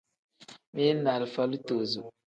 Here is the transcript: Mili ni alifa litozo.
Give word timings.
Mili 0.73 0.93
ni 1.03 1.09
alifa 1.09 1.43
litozo. 1.51 2.01